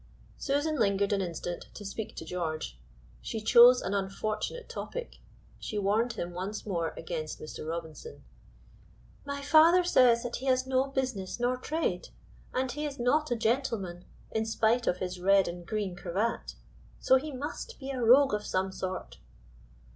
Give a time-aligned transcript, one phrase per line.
[0.39, 2.75] Susan lingered an instant to speak to George.
[3.21, 5.19] She chose an unfortunate topic.
[5.59, 7.69] She warned him once more against Mr.
[7.69, 8.23] Robinson.
[9.27, 12.09] "My father says that he has no business nor trade,
[12.51, 16.55] and he is not a gentleman, in spite of his red and green cravat,
[16.99, 19.19] so he must be a rogue of some sort."